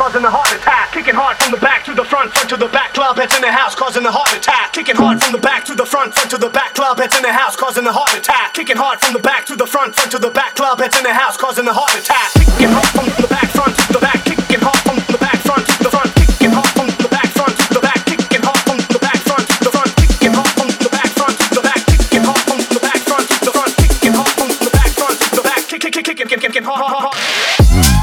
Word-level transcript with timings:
causing 0.00 0.24
a 0.24 0.32
heart 0.32 0.48
attack. 0.56 0.96
Kicking 0.96 1.12
hard 1.12 1.36
from 1.36 1.52
the 1.52 1.60
back 1.60 1.84
to 1.84 1.92
the 1.92 2.04
front, 2.08 2.32
front 2.32 2.48
to 2.48 2.56
the 2.56 2.72
back, 2.72 2.96
Klubbheads 2.96 3.36
in 3.36 3.44
the 3.44 3.52
house, 3.52 3.76
causing 3.76 4.00
a 4.08 4.10
heart 4.10 4.32
attack. 4.32 4.72
Kicking 4.72 4.96
hard 4.96 5.20
from 5.20 5.36
the 5.36 5.42
back 5.44 5.60
to 5.68 5.76
the 5.76 5.84
front, 5.84 6.16
front 6.16 6.30
to 6.32 6.38
the 6.40 6.48
back, 6.48 6.72
Klubbheads 6.72 7.12
in 7.20 7.22
the 7.22 7.28
house, 7.28 7.52
causing 7.52 7.84
a 7.84 7.92
heart 7.92 8.16
attack. 8.16 8.56
Kicking 8.56 8.80
hard 8.80 8.96
from 8.96 9.12
the 9.12 9.20
back 9.20 9.44
to 9.44 9.54
the 9.60 9.68
front, 9.68 9.92
front 9.94 10.10
to 10.12 10.18
the 10.18 10.32
back, 10.32 10.56
Klubbheads 10.56 10.96
in 10.96 11.04
the 11.04 11.12
house, 11.12 11.36
causing 11.36 11.68
a 11.68 11.74
heart 11.76 11.92
attack. 12.00 12.32
Kicking 12.32 12.72
hard 12.72 12.88
from 12.96 13.12
the 13.20 13.28
back, 13.28 13.48
front 13.52 13.76
to 13.76 13.92
the 13.92 14.00
back, 14.00 14.24
kicking 14.24 14.64
hard 14.64 14.80
from 14.88 14.96
the 15.04 15.20
back, 15.20 15.36
front 15.44 15.68
to 15.68 15.76
the 15.84 15.90
front, 15.92 16.08
kicking 16.16 16.52
hard 16.56 16.72
from 16.72 16.88
the 16.96 17.08
back, 17.12 17.28
front 17.36 17.54
to 17.60 17.68
the 17.76 17.80
back, 17.84 18.00
kicking 18.08 18.40
hard 18.40 18.60
from 18.64 18.78
the 18.80 19.00
back, 19.04 19.20
front 19.20 19.44
to 19.52 19.56
the 19.60 19.68
front, 19.68 19.92
kicking 20.00 20.32
hard 20.32 20.48
from 20.56 20.68
the 20.80 20.88
back, 20.88 21.10
front 21.12 21.36
to 21.36 21.48
the 21.52 21.60
back, 21.60 21.80
kicking 21.92 22.24
hard 22.24 22.40
from 22.48 22.56
the 22.72 22.80
back, 22.80 23.00
front 23.04 23.26
to 23.28 23.36
the 23.44 23.52
front, 23.52 23.72
kicking 23.76 24.16
hard 24.16 24.32
from 24.32 24.48
the 24.48 24.70
back, 24.72 24.92
front 24.96 25.16
to 25.20 25.28
the 25.36 25.44
back, 25.44 25.60
kick, 25.68 25.80
kick, 25.84 25.92
kick, 25.92 26.08
kick, 26.08 26.16
kick, 26.24 26.40
kick, 26.40 26.52
kick, 26.56 26.64
hard, 26.64 26.88
hard, 26.88 27.04
hard. 27.04 27.99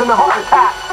Causing 0.00 0.12
a 0.12 0.16
heart 0.16 0.46
attack. 0.46 0.89